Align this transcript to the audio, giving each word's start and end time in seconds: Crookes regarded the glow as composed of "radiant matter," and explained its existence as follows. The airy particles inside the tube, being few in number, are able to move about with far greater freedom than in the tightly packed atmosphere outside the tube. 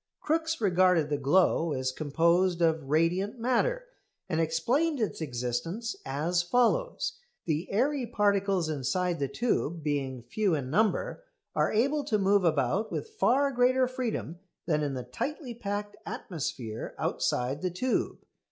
Crookes 0.19 0.59
regarded 0.59 1.11
the 1.11 1.17
glow 1.19 1.73
as 1.73 1.91
composed 1.91 2.59
of 2.59 2.89
"radiant 2.89 3.37
matter," 3.37 3.85
and 4.27 4.41
explained 4.41 4.99
its 4.99 5.21
existence 5.21 5.95
as 6.07 6.41
follows. 6.41 7.19
The 7.45 7.71
airy 7.71 8.07
particles 8.07 8.67
inside 8.67 9.19
the 9.19 9.27
tube, 9.27 9.83
being 9.83 10.23
few 10.23 10.55
in 10.55 10.71
number, 10.71 11.23
are 11.53 11.71
able 11.71 12.03
to 12.05 12.17
move 12.17 12.43
about 12.43 12.91
with 12.91 13.09
far 13.11 13.51
greater 13.51 13.87
freedom 13.87 14.39
than 14.65 14.81
in 14.81 14.95
the 14.95 15.03
tightly 15.03 15.53
packed 15.53 15.95
atmosphere 16.03 16.95
outside 16.97 17.61
the 17.61 17.69
tube. 17.69 18.17